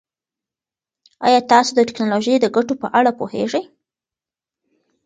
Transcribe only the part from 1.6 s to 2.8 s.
د ټکنالوژۍ د ګټو